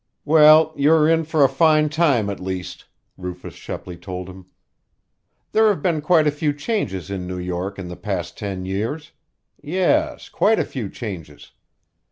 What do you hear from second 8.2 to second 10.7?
ten years. Yes, quite a